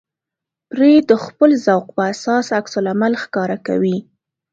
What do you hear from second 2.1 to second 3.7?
اساس عکس العمل ښکاره